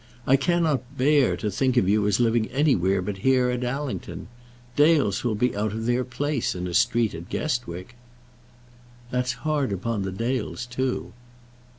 I 0.25 0.35
cannot 0.35 0.97
bear 0.97 1.37
to 1.37 1.51
think 1.51 1.77
of 1.77 1.87
you 1.87 2.07
as 2.07 2.19
living 2.19 2.47
anywhere 2.49 3.03
but 3.03 3.17
here 3.19 3.51
at 3.51 3.63
Allington. 3.63 4.29
Dales 4.75 5.23
will 5.23 5.35
be 5.35 5.55
out 5.55 5.73
of 5.73 5.85
their 5.85 6.03
place 6.03 6.55
in 6.55 6.65
a 6.65 6.73
street 6.73 7.13
at 7.13 7.29
Guestwick." 7.29 7.93
"That's 9.11 9.33
hard 9.45 9.71
upon 9.71 10.01
the 10.01 10.11
Dales, 10.11 10.65
too." 10.65 11.13